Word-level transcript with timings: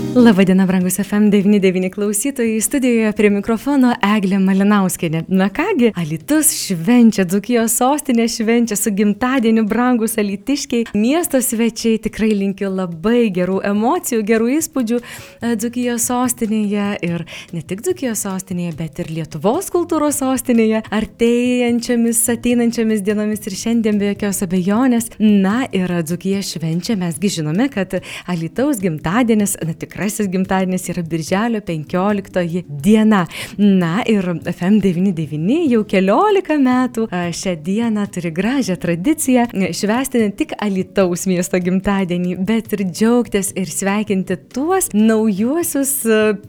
Labadiena, 0.00 0.66
brangus 0.66 0.98
FM99 0.98 1.90
klausytojai, 1.90 2.60
studijoje 2.60 3.12
prie 3.14 3.28
mikrofono 3.30 3.92
Eglė 4.02 4.40
Malinauskinė. 4.42 5.20
Na 5.30 5.46
kągi, 5.54 5.92
Alitus 5.94 6.48
švenčia, 6.64 7.22
Dzukijos 7.30 7.76
sostinė 7.78 8.26
švenčia 8.26 8.74
su 8.74 8.90
gimtadieniu, 8.90 9.62
brangus 9.70 10.18
Alitiškiai. 10.18 10.88
Miesto 10.98 11.38
svečiai 11.38 12.00
tikrai 12.02 12.32
linkiu 12.34 12.72
labai 12.74 13.28
gerų 13.36 13.60
emocijų, 13.70 14.24
gerų 14.26 14.48
įspūdžių 14.56 14.98
e, 14.98 15.52
Dzukijos 15.62 16.08
sostinėje 16.10 16.88
ir 17.06 17.24
ne 17.54 17.62
tik 17.62 17.86
Dzukijos 17.86 18.24
sostinėje, 18.26 18.74
bet 18.82 18.98
ir 19.04 19.12
Lietuvos 19.14 19.70
kultūros 19.70 20.18
sostinėje, 20.24 20.82
artėjančiamis, 20.90 22.24
ateinančiamis 22.34 23.06
dienomis 23.06 23.46
ir 23.46 23.58
šiandien 23.62 24.02
be 24.02 24.10
jokios 24.10 24.42
abejonės. 24.48 25.12
Na 25.22 25.68
ir 25.70 25.94
Dzukija 26.02 26.42
švenčia, 26.50 26.98
mesgi 26.98 27.30
žinome, 27.38 27.70
kad 27.70 28.00
Alitaus 28.26 28.82
gimtadienis, 28.82 29.54
na 29.62 29.78
tikrai 29.78 29.89
tikrasis 29.90 30.28
gimtadienis 30.30 30.88
yra 30.88 31.02
birželio 31.02 31.60
15 31.60 32.62
diena. 32.68 33.26
Na 33.58 34.02
ir 34.06 34.24
FM99 34.46 35.66
jau 35.72 35.82
keliolika 35.88 36.54
metų 36.60 37.08
šią 37.10 37.56
dieną 37.64 38.06
turi 38.14 38.30
gražią 38.34 38.76
tradiciją 38.80 39.48
švęsti 39.74 40.22
ne 40.22 40.30
tik 40.36 40.54
Alitaus 40.62 41.26
miesto 41.26 41.58
gimtadienį, 41.58 42.36
bet 42.46 42.70
ir 42.76 42.84
džiaugtis 42.86 43.50
ir 43.58 43.70
sveikinti 43.70 44.36
tuos 44.54 44.90
naujuosius 44.94 45.92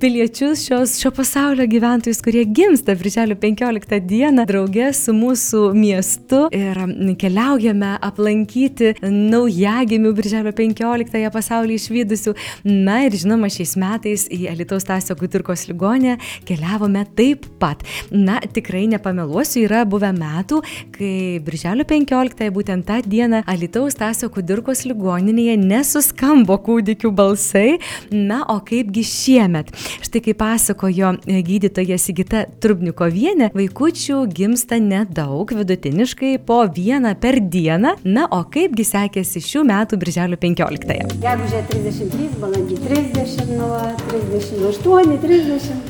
piliečius 0.01 0.65
šios, 0.67 0.97
šio 1.01 1.11
pasaulio 1.17 1.65
gyventojus, 1.71 2.21
kurie 2.21 2.45
gimsta 2.45 2.95
birželio 2.99 3.35
15 3.41 3.99
dieną 4.05 4.45
draugė 4.49 4.91
su 4.93 5.15
mūsų 5.17 5.63
miestu 5.77 6.45
ir 6.55 6.77
keliaujame 7.21 7.95
aplankyti 8.01 8.93
naujagimių 9.01 10.13
birželio 10.17 10.53
15 10.57 11.33
pasaulį 11.33 11.79
išvykusių. 11.81 12.35
Na 12.63 13.01
ir 13.07 13.15
žinoma, 13.17 13.30
žinoma, 13.31 13.47
šiais 13.47 13.77
metais 13.79 14.25
į 14.27 14.49
Alitaus 14.51 14.83
Tasio 14.83 15.15
Kudirkos 15.15 15.63
ligonę 15.69 16.17
keliavome 16.47 17.05
taip 17.15 17.45
pat. 17.61 17.83
Na, 18.11 18.39
tikrai 18.43 18.87
nepameluosiu, 18.91 19.63
yra 19.67 19.85
buvę 19.87 20.09
metų, 20.11 20.59
kai 20.91 21.39
Birželio 21.45 21.85
15-ąją 21.87 22.51
būtent 22.51 22.87
tą 22.87 22.99
dieną 23.05 23.43
Alitaus 23.47 23.95
Tasio 23.95 24.27
Kudirkos 24.33 24.83
ligoninėje 24.89 25.55
nesuskambo 25.61 26.57
kūdikių 26.65 27.13
balsai. 27.15 27.77
Na, 28.11 28.41
o 28.51 28.59
kaipgi 28.59 29.05
šiemet? 29.07 29.71
Štai 30.03 30.23
kaip 30.25 30.41
pasakojo 30.41 31.13
gydytoja 31.23 31.99
Sigita 32.01 32.43
Trubnikovienė, 32.59 33.51
vaikučių 33.55 34.25
gimsta 34.27 34.81
nedaug, 34.81 35.55
vidutiniškai 35.55 36.33
po 36.43 36.65
vieną 36.67 37.15
per 37.21 37.39
dieną. 37.39 37.95
Na, 38.03 38.27
o 38.27 38.43
kaipgi 38.51 38.87
sekėsi 38.91 39.43
šių 39.47 39.63
metų 39.71 40.01
Birželio 40.03 40.41
15-ąją? 40.41 41.09
Gegužė 41.23 41.63
33, 41.71 42.31
balandį 42.43 42.81
30 42.83 43.20
trisdešimt 43.21 43.57
nuo 43.57 43.79
trisdešimt 44.09 44.69
aštuoni 44.69 45.17
trisdešimt 45.21 45.89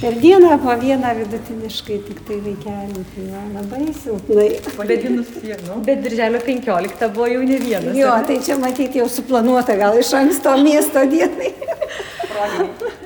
per 0.00 0.14
dieną 0.20 0.58
po 0.58 0.74
vieną 0.80 1.12
vidutiniškai 1.18 1.98
tiktai 2.08 2.38
vaikelį 2.46 3.04
tai 3.12 3.26
va 3.28 3.42
labai 3.52 3.94
silpnai. 4.00 4.48
Pavadinus 4.66 5.30
vienu 5.44 5.78
bet 5.86 6.02
birželio 6.02 6.40
penkioliktą 6.42 7.12
buvo 7.14 7.30
jau 7.30 7.46
ne 7.46 7.60
vienas 7.62 7.96
jo 8.00 8.10
tai 8.26 8.40
čia 8.48 8.58
matyt 8.58 8.98
jau 8.98 9.06
suplanuota 9.08 9.78
gal 9.78 9.98
iš 10.02 10.12
anksto 10.18 10.56
miesto 10.66 11.06
dienai 11.14 11.54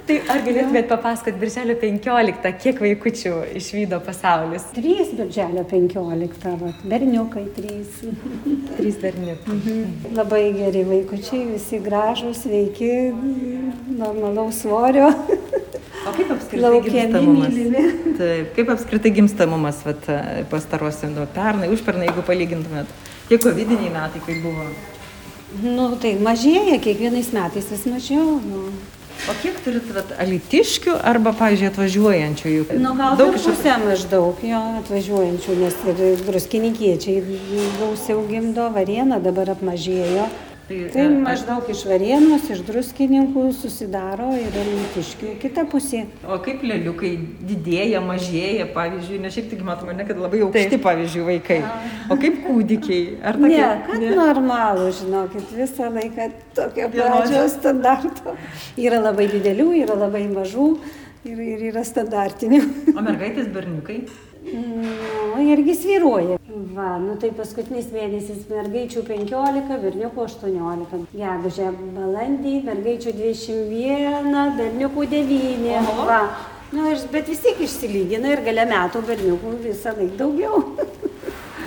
Tai 0.09 0.15
ar 0.33 0.41
galėtumėt 0.41 0.87
papasakot 0.89 1.37
birželio 1.37 1.75
15, 1.77 2.53
kiek 2.63 2.79
vaikučių 2.81 3.33
išvydo 3.59 3.99
pasaulis? 4.07 4.65
Trys 4.73 5.11
birželio 5.19 5.67
15, 5.69 6.47
va, 6.63 6.71
berniukai 6.89 7.45
trys. 7.59 7.99
Trys 8.79 8.97
berniukai. 9.03 9.59
Mhm. 9.59 10.17
Labai 10.17 10.41
geri 10.57 10.87
vaikučiai, 10.89 11.43
visi 11.53 11.83
gražus, 11.85 12.41
sveiki, 12.47 12.91
normalaus 14.01 14.65
svorio. 14.65 15.13
O 16.09 16.17
kaip 16.17 16.33
apskritai 16.39 16.81
gimstamumas? 16.89 17.63
Taip, 18.17 18.53
kaip 18.57 18.77
apskritai 18.79 19.17
gimstamumas 19.21 19.85
vat, 19.85 20.13
pastarosiam, 20.49 21.13
nu, 21.13 21.29
pernai, 21.37 21.69
užpernai, 21.75 22.09
jeigu 22.09 22.25
palygintumėt, 22.25 23.01
kiek 23.29 23.45
covidiniai 23.45 23.93
metai, 23.93 24.25
kaip 24.25 24.41
buvo? 24.41 24.71
Nu, 25.61 25.91
tai 26.01 26.17
mažėja, 26.17 26.81
kiekvienais 26.81 27.35
metais 27.37 27.69
vis 27.75 27.85
mažiau. 27.93 28.39
Nu. 28.41 28.71
O 29.29 29.35
kiek 29.43 29.59
turit 29.61 29.89
vat, 29.93 30.13
alitiškių 30.25 30.95
arba, 31.05 31.35
pavyzdžiui, 31.37 31.69
atvažiuojančių? 31.69 32.53
Juk 32.55 32.71
nu, 32.81 32.95
gal 32.97 33.19
daug 33.21 33.35
pusę 33.37 33.75
maždaug 33.83 34.41
jo 34.41 34.61
atvažiuojančių, 34.79 35.57
nes 35.61 35.77
ir 35.93 36.23
druskininkiečiai 36.25 37.41
gausiau 37.77 38.23
gimdo, 38.31 38.71
variena 38.73 39.21
dabar 39.21 39.53
apmažėjo. 39.53 40.31
Tai, 40.69 40.79
tai 40.93 41.05
e, 41.07 41.13
maždaug 41.25 41.69
iš 41.73 41.81
Varėnos, 41.89 42.43
iš 42.53 42.59
druskininkų 42.69 43.47
susidaro 43.57 44.27
ir 44.37 44.53
alytiškių 44.53 45.31
kita 45.41 45.65
pusė. 45.73 46.03
O 46.29 46.37
kaip 46.45 46.61
lėliukai 46.61 47.15
didėja, 47.49 48.03
mažėja, 48.05 48.67
pavyzdžiui, 48.75 49.23
ne 49.23 49.31
šiaip 49.33 49.49
tik 49.55 49.63
matome, 49.65 49.95
ne 49.97 50.05
kad 50.05 50.21
labai 50.21 50.43
aukšti, 50.45 50.75
Taip. 50.75 50.85
pavyzdžiui, 50.85 51.25
vaikai. 51.31 51.59
O 52.13 52.21
kaip 52.21 52.43
kūdikiai? 52.45 53.17
Ar 53.25 53.41
tokie? 53.41 53.57
Ne, 53.57 53.73
kad 53.89 54.05
ne? 54.05 54.13
normalų, 54.21 54.93
žinokit, 55.01 55.57
visą 55.57 55.89
laiką 55.97 56.29
tokio 56.61 56.93
pradžio 56.93 57.49
standarto. 57.57 58.37
Yra 58.77 59.01
labai 59.09 59.31
didelių, 59.33 59.71
yra 59.87 59.97
labai 60.05 60.27
mažų 60.35 60.69
ir, 61.25 61.45
ir 61.55 61.69
yra 61.73 61.89
standartinių. 61.89 62.61
O 62.93 63.09
mergaitės 63.09 63.49
berniukai? 63.57 64.03
Nu, 64.53 65.43
irgi 65.45 65.75
sviruoja. 65.75 66.39
Va, 66.75 66.97
nu 67.03 67.17
tai 67.21 67.31
paskutinis 67.37 67.91
mėnesis 67.93 68.47
mergaičių 68.51 69.03
15, 69.09 69.79
berniukų 69.83 70.25
18. 70.25 71.03
Gegužė 71.13 71.73
balandį, 71.97 72.55
mergaičių 72.69 73.15
21, 73.19 74.55
berniukų 74.61 75.09
9. 75.13 75.69
Oho. 75.83 76.07
Va. 76.09 76.23
Nu, 76.73 76.89
bet 77.13 77.31
vis 77.33 77.41
tiek 77.45 77.61
išsilygina 77.65 78.35
ir 78.35 78.45
gale 78.45 78.67
metų 78.69 79.05
berniukų 79.09 79.55
visą 79.65 79.95
laiką 79.97 80.19
daugiau. 80.21 80.65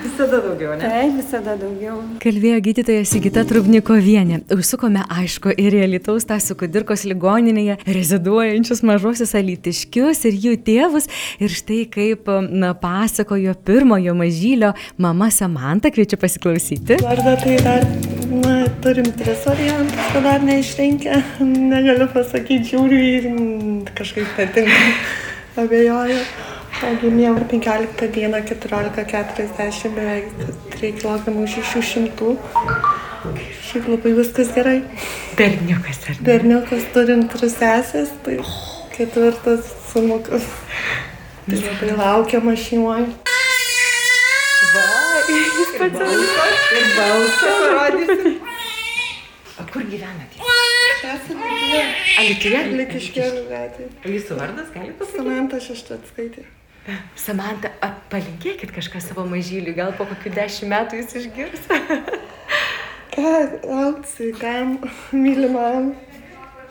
Visada 0.01 0.39
daugiau, 0.41 0.73
ne? 0.73 0.81
Taip, 0.81 1.13
visada 1.19 1.53
daugiau. 1.59 1.97
Kalbėjo 2.23 2.57
gydytoja 2.65 3.03
Sigita 3.05 3.43
Trubnikovienė. 3.47 4.39
Užsukome, 4.55 5.03
aišku, 5.13 5.53
ir 5.61 5.75
į 5.77 5.89
Lietuvos 5.93 6.25
Tasio 6.29 6.55
Kudirkos 6.57 7.03
ligoninėje 7.05 7.77
reziduojančius 7.85 8.81
mažosius 8.87 9.35
alitiškius 9.37 10.23
ir 10.29 10.39
jų 10.45 10.55
tėvus. 10.65 11.09
Ir 11.41 11.53
štai 11.53 11.83
kaip 11.93 12.31
na, 12.49 12.73
pasakojo 12.77 13.53
pirmojo 13.67 14.15
mažylio 14.17 14.73
mama 15.01 15.29
Samanta, 15.33 15.93
kviečiu 15.93 16.17
pasiklausyti. 16.21 16.97
Vardą 17.05 17.35
tai 17.43 17.59
dar, 17.61 17.85
na, 18.31 18.55
turim 18.81 19.11
tris 19.19 19.45
variantus, 19.45 20.07
kad 20.15 20.25
dar 20.25 20.47
neišrinkę. 20.47 21.21
Negaliu 21.45 22.09
pasakyti, 22.15 22.73
žiūriu 22.73 23.03
ir 23.11 23.29
kažkaip 23.97 24.33
patinka. 24.39 24.81
Abejoju. 25.61 26.23
Gimėjau 26.81 27.35
15 27.49 28.07
dieną 28.15 28.37
14.40 28.49 29.89
beveik 29.93 30.29
3 30.73 30.89
kg 30.97 31.33
600. 31.47 32.29
Šiaip 33.67 33.89
labai 33.91 34.13
viskas 34.17 34.49
gerai. 34.55 34.79
Berniukas 35.37 35.99
ar 36.09 36.15
ne? 36.15 36.25
Berniukas 36.25 36.87
turim 36.95 37.27
tris 37.29 37.53
sesės, 37.59 38.09
tai 38.25 38.39
ketvirtas 38.95 39.69
sumukas. 39.91 40.47
Tai 41.45 41.59
labai 41.67 41.91
laukiama 41.99 42.55
šeimoje. 42.57 43.05
Va, 44.73 44.87
jis 45.59 45.75
pats 45.77 46.01
ir 46.79 46.87
balsą 46.97 47.51
parodysi. 47.65 48.33
O 49.61 49.67
kur 49.69 49.85
gyvenate? 49.91 50.41
Esame? 51.11 51.53
Litiškėlių 52.81 53.45
gatvėje. 53.53 53.91
O 54.01 54.15
jūsų 54.15 54.39
vardas 54.41 54.73
gali 54.73 54.97
pasakyti? 54.97 55.21
Samanta 55.21 55.61
Šeštatskaitė. 55.67 56.47
Samanta, 57.13 57.69
palinkėkit 58.09 58.71
kažką 58.73 59.01
savo 59.05 59.25
mažyliui, 59.29 59.75
gal 59.77 59.91
po 59.93 60.07
kokių 60.09 60.31
dešimt 60.33 60.71
metų 60.71 61.01
jis 61.01 61.13
išgirs. 61.19 61.67
Ką, 63.13 63.33
auk 63.75 64.07
sveikam, 64.09 64.79
mylimam, 65.13 65.91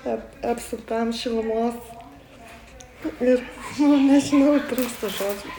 ap, 0.03 0.27
apsuptam 0.51 1.15
šilumos. 1.15 1.79
Ir, 3.21 3.41
nu, 3.81 3.97
nežinau, 4.05 4.59
trūksta 4.69 5.09
žodžių. 5.15 5.53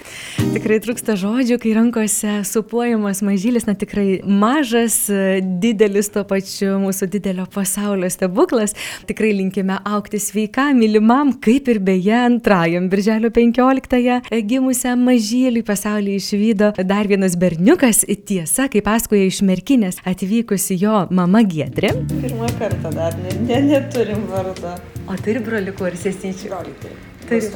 Tikrai 0.51 0.77
trūksta 0.83 1.15
žodžių, 1.19 1.57
kai 1.61 1.71
rankose 1.77 2.31
supuojamas 2.47 3.21
mažylis, 3.25 3.65
na 3.67 3.73
tikrai 3.77 4.19
mažas, 4.25 4.95
didelis 5.61 6.09
to 6.13 6.23
pačiu 6.27 6.75
mūsų 6.81 7.07
didelio 7.13 7.45
pasaulio 7.51 8.09
stebuklas. 8.11 8.75
Tikrai 9.09 9.31
linkime 9.37 9.79
aukti 9.87 10.21
sveikam, 10.21 10.77
mylimam, 10.81 11.33
kaip 11.41 11.69
ir 11.71 11.81
beje 11.83 12.17
antrajam 12.19 12.89
birželio 12.91 13.31
15-ąją 13.33 14.21
gimusiam 14.49 15.05
mažyliui 15.07 15.65
pasaulyje 15.65 16.21
išvydo 16.21 16.73
dar 16.77 17.09
vienas 17.09 17.37
berniukas. 17.39 18.03
Tiesa, 18.25 18.67
kaip 18.71 18.85
pasakoja 18.85 19.29
iš 19.29 19.41
merkinės 19.47 20.01
atvykusi 20.07 20.77
jo 20.81 21.05
mama 21.09 21.41
Giedrė. 21.47 21.93
Pirmą 22.11 22.49
kartą 22.59 22.93
dar 22.93 23.17
ne, 23.21 23.37
ne, 23.47 23.61
neturim 23.71 24.27
vardą. 24.29 24.77
O 25.09 25.17
turi 25.21 25.41
broliukų 25.43 25.89
ir 25.89 26.03
sesyčių? 26.05 26.51
Broliai 26.51 27.10
turi. 27.31 27.51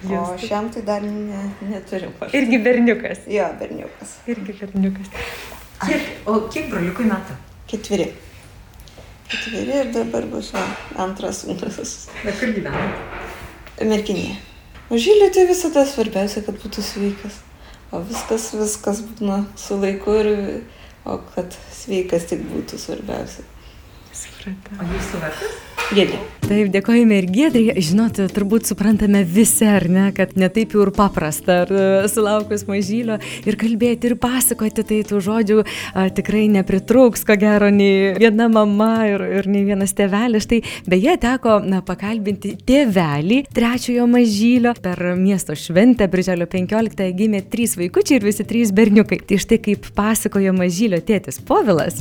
Turi. 0.00 0.16
O 0.16 0.24
šiam 0.40 0.70
tai 0.72 0.82
dar 0.86 1.02
ne, 1.04 1.42
neturim 1.68 2.12
vardą. 2.20 2.32
Irgi 2.38 2.58
berniukas. 2.64 3.24
Jo, 3.28 3.50
berniukas. 3.60 4.16
Irgi 4.30 4.56
berniukas. 4.62 5.10
Kiek, 5.80 6.08
o 6.28 6.38
kiek 6.52 6.70
broliukui 6.72 7.08
metų? 7.08 7.36
Ketveri. 7.68 8.08
Ketveri 9.28 9.76
ir 9.82 9.92
dabar 9.94 10.24
bus 10.32 10.50
va, 10.56 10.64
antras 11.04 11.42
sūnus. 11.44 11.94
Bet 12.24 12.40
kur 12.40 12.54
gyvena? 12.56 12.86
Merkinėje. 13.80 14.38
Mažylį 14.90 15.30
tai 15.36 15.46
visada 15.46 15.84
svarbiausia, 15.86 16.42
kad 16.48 16.58
būtų 16.60 16.82
sveikas. 16.82 17.38
O 17.94 18.00
viskas, 18.06 18.48
viskas 18.58 19.00
būna 19.06 19.44
su 19.58 19.78
laiku 19.78 20.16
ir, 20.18 20.30
o 21.06 21.20
kad 21.34 21.54
sveikas 21.74 22.28
tik 22.30 22.42
būtų 22.50 22.78
svarbiausia. 22.82 23.46
Supratau. 24.10 24.80
O 24.80 24.88
jūsų 24.94 25.22
vardas? 25.22 25.60
Gėdė. 25.90 26.18
Taip, 26.50 26.68
dėkojame 26.70 27.16
ir 27.18 27.26
Gedrė. 27.30 27.72
Žinote, 27.82 28.24
turbūt 28.30 28.68
suprantame 28.68 29.24
visi, 29.26 29.64
ar 29.66 29.88
ne, 29.90 30.04
kad 30.14 30.36
netaip 30.38 30.76
jau 30.76 30.84
ir 30.84 30.90
paprasta, 30.94 31.60
ar 31.64 31.70
e, 31.70 31.86
sulaukus 32.10 32.62
mažylio 32.68 33.16
ir 33.46 33.56
kalbėti 33.58 34.06
ir 34.06 34.14
pasakoti, 34.22 34.84
tai 34.86 35.00
tų 35.06 35.18
žodžių 35.26 35.56
a, 35.62 36.04
tikrai 36.14 36.44
nepritrūks, 36.54 37.24
ko 37.26 37.34
gero, 37.38 37.72
nei 37.74 38.12
viena 38.18 38.46
mama 38.50 38.90
ir, 39.06 39.24
ir 39.40 39.48
nei 39.50 39.62
vienas 39.66 39.94
tėvelis. 39.98 40.46
Tai 40.50 40.60
beje, 40.90 41.16
teko 41.22 41.56
na, 41.66 41.84
pakalbinti 41.86 42.56
tėvelį 42.66 43.40
trečiojo 43.54 44.06
mažylio 44.10 44.76
per 44.82 45.02
miesto 45.18 45.58
šventę, 45.58 46.06
birželio 46.10 46.50
15 46.50 47.10
gimė 47.18 47.42
trys 47.50 47.74
vaikučiai 47.78 48.20
ir 48.20 48.28
visi 48.30 48.46
trys 48.46 48.70
berniukai. 48.74 49.22
Tai 49.26 49.42
štai 49.42 49.58
kaip 49.70 49.90
pasakojo 49.98 50.54
mažylio 50.54 51.02
tėtis 51.02 51.42
Povilas. 51.46 51.98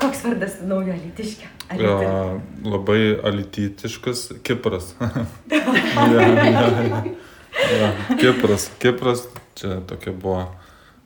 Koks 0.00 0.24
vardas 0.24 0.60
naujo 0.64 0.96
litiškio? 0.96 1.59
Ja, 1.78 2.40
labai 2.66 3.14
alitietiškas 3.24 4.32
Kipras. 4.42 4.94
ja, 5.50 6.20
ja, 6.50 7.02
ja. 7.78 7.92
Kipras, 8.20 8.70
Kipras, 8.82 9.26
čia 9.54 9.80
tokia 9.86 10.12
buvo 10.12 10.48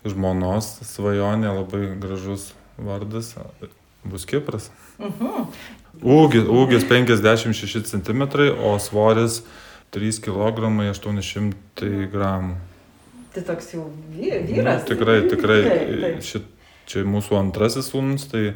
žmonos 0.09 0.71
svajonė, 0.89 1.51
labai 1.53 1.83
gražus 2.01 2.53
vardas, 2.79 3.35
bus 4.05 4.25
Kipras. 4.29 4.71
Ūgis, 6.05 6.49
ūgis 6.51 6.85
56 6.89 7.85
cm, 7.93 8.25
o 8.65 8.75
svoris 8.83 9.43
3 9.95 10.21
kg 10.25 10.65
800 10.91 12.09
gramų. 12.13 12.57
Tai 13.35 13.43
toks 13.43 13.73
jau 13.75 13.85
vy- 14.15 14.31
Nu, 14.31 14.47
vyras. 14.49 14.85
tikrai, 14.87 15.21
tikrai, 15.31 15.61
Taip, 15.65 16.01
taip. 16.01 16.23
šit, 16.23 16.45
čia 16.87 17.03
mūsų 17.05 17.37
antrasis 17.41 17.89
sūnus, 17.91 18.29
tai 18.31 18.55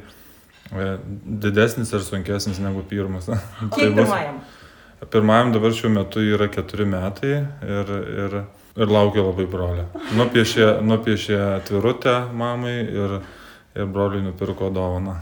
didesnis 1.43 1.93
ir 1.97 2.03
sunkesnis 2.05 2.59
negu 2.61 2.83
pirmas. 2.89 3.27
Tai 3.31 3.37
Kiek 3.75 3.95
bus- 3.97 4.05
pirmajam? 4.05 4.41
Pirmajam 5.13 5.53
dabar 5.55 5.71
šiuo 5.79 5.91
metu 5.95 6.19
yra 6.27 6.49
keturi 6.51 6.85
metai 6.91 7.37
ir, 7.63 7.93
ir, 8.25 8.33
ir 8.83 8.91
laukia 8.91 9.23
labai 9.23 9.47
brolio. 9.47 9.85
Nupiešė, 10.19 10.67
nupiešė 10.83 11.37
atvirutę 11.61 12.17
mamai 12.35 12.75
ir, 12.83 13.15
ir 13.79 13.87
broliui 13.95 14.25
nupirko 14.27 14.73
dovaną. 14.75 15.15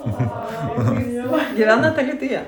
Gyvena 1.56 1.92
Talituje. 1.94 2.42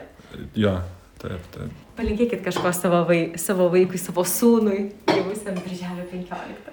jo, 0.58 0.74
taip, 1.22 1.46
taip. 1.54 1.78
Palinkėkit 1.96 2.42
kažko 2.44 2.72
savo, 2.74 3.02
vai, 3.08 3.20
savo 3.38 3.66
vaikui, 3.72 3.98
savo 4.00 4.24
sūnui, 4.26 4.88
gimusiam 5.12 5.58
birželio 5.62 6.06
15. 6.10 6.72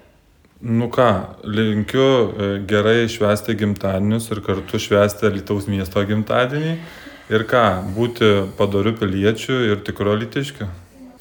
Nu 0.61 0.89
ką, 0.91 1.23
linkiu 1.43 2.03
e, 2.03 2.47
gerai 2.67 3.07
švęsti 3.07 3.53
gimtadienius 3.55 4.25
ir 4.33 4.41
kartu 4.43 4.79
švęsti 4.79 5.29
Lietuvos 5.31 5.69
miesto 5.71 6.03
gimtadienį. 6.03 6.73
Ir 7.31 7.45
ką, 7.47 7.61
būti 7.95 8.27
padariu 8.57 8.91
piliečiu 8.99 9.55
ir 9.69 9.79
tikro 9.87 10.17
litiškiu. 10.19 10.67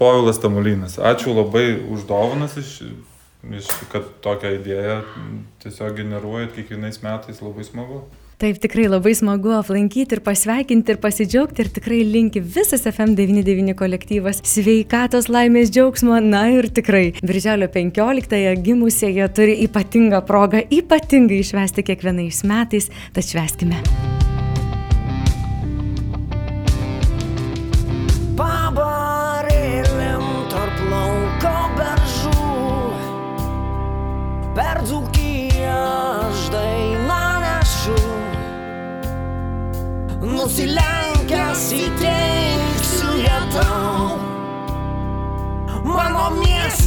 Povilas 0.01 0.43
Tamulinas. 0.43 0.97
Ačiū 0.99 1.37
labai 1.37 1.77
už 1.87 2.09
dovanas, 2.11 2.57
iš, 2.59 2.81
iš, 3.47 3.71
kad 3.93 4.11
tokią 4.27 4.57
idėją 4.57 4.99
tiesiog 5.63 5.95
generuojat 6.01 6.57
kiekvienais 6.59 6.99
metais. 7.07 7.39
Labai 7.39 7.67
smagu. 7.69 8.03
Taip, 8.39 8.61
tikrai 8.63 8.85
labai 8.87 9.17
smagu 9.19 9.51
aplankyti 9.57 10.15
ir 10.15 10.21
pasveikinti 10.23 10.93
ir 10.95 11.01
pasidžiaugti 11.03 11.65
ir 11.65 11.71
tikrai 11.75 12.05
linki 12.07 12.39
visas 12.39 12.87
FM99 12.87 13.75
kolektyvas 13.81 14.39
sveikatos, 14.47 15.27
laimės, 15.27 15.73
džiaugsmo. 15.75 16.21
Na 16.23 16.45
ir 16.55 16.69
tikrai, 16.71 17.09
birželio 17.19 17.67
15-ąją 17.75 18.55
gimusieji 18.63 19.27
turi 19.35 19.59
ypatingą 19.67 20.23
progą 20.31 20.63
ypatingai 20.71 21.43
švęsti 21.51 21.87
kiekvienais 21.91 22.45
metais, 22.47 22.93
tad 23.11 23.27
švęskime. 23.27 23.83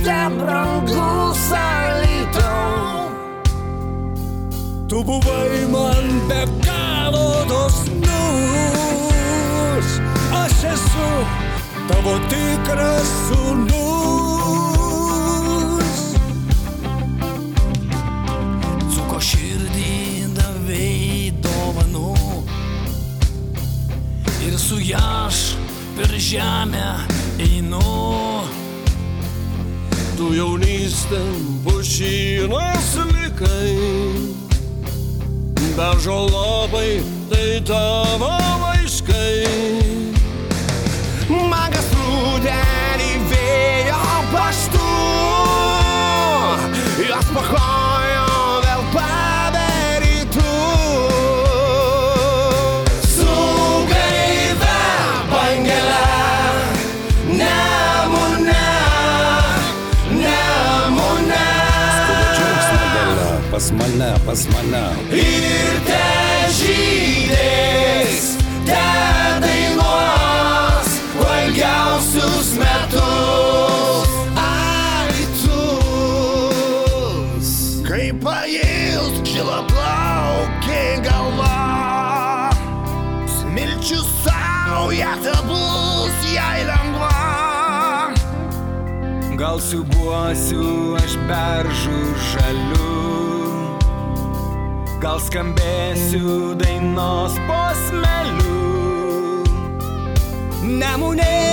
Mieste 0.01 0.29
brangus 0.37 1.51
alytau 1.51 3.11
Tu 4.87 5.03
buvai 5.03 5.67
man 5.71 6.27
be 6.27 6.45
galo 6.65 7.45
dosnus. 7.47 8.09
Aš 10.33 10.63
esu 10.73 11.11
tavo 11.87 12.19
tikras 12.27 13.09
sūnus. 13.29 14.01
Cuko 18.91 19.17
širdį 19.29 19.95
davėjai 20.35 21.31
dovanų. 21.39 22.13
Ir 24.43 24.53
su 24.59 24.77
ją 24.83 24.99
aš 25.23 25.55
per 25.95 26.11
žemę 26.19 27.20
jaunystėm 30.41 31.41
pušynas 31.65 32.89
likai. 33.11 33.75
Bežolobai 35.77 37.01
tai 37.29 37.61
tavo 37.67 38.33
laiškai 38.63 39.80
Pas 63.71 63.87
mane, 63.87 64.11
pas 64.25 64.41
mane. 64.51 64.85
Ir 65.15 65.75
te 65.87 66.07
žydės, 66.57 68.23
te 68.67 68.87
dainuos 69.43 70.89
ilgiausius 71.51 72.49
metus. 72.59 74.09
Aitus, 74.43 75.79
kaip 77.87 78.15
pails 78.25 79.15
žila 79.31 79.59
plaukė 79.71 80.83
galva, 81.07 82.51
smilčių 83.39 84.01
sauja, 84.21 85.13
te 85.23 85.35
bus 85.47 86.15
jai 86.35 86.59
lengva. 86.67 87.17
Gal 89.39 89.57
siubuosiu 89.63 90.95
aš 90.99 91.13
beržų 91.29 91.99
žaliu, 92.31 92.90
gal 95.01 95.19
skambėsiu 95.19 96.53
dainos 96.61 97.37
posmeliu. 97.47 98.59
Nemunėlis 100.61 101.50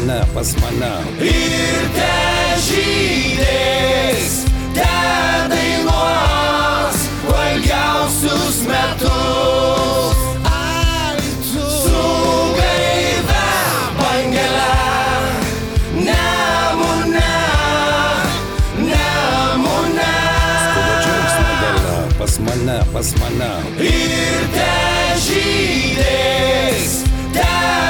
mane, 0.00 0.24
pas 0.34 0.54
mane. 0.60 0.92
Ir 1.20 1.82
te 1.94 2.12
žydės, 2.66 4.32
te 4.74 4.88
dainuos, 5.52 7.04
valgiausius 7.28 8.62
metus. 8.68 10.16
Pas 22.20 22.38
mane, 22.38 22.78
pas 22.92 23.08
mane. 23.18 23.52
Ir 23.80 24.42
te 24.54 24.72
žydės, 25.24 27.00
te 27.34 27.89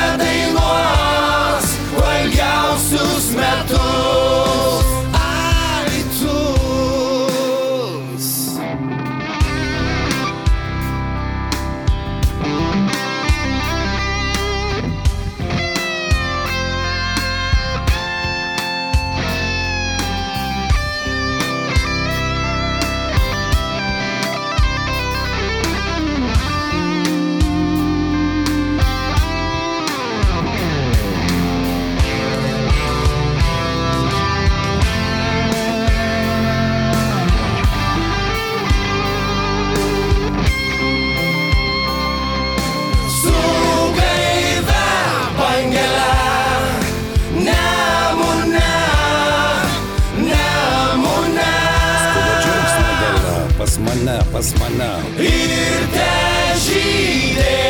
pas 54.40 54.54
mane. 54.60 54.92
Ir 55.20 55.82
te 55.92 56.12
žydės, 56.64 57.69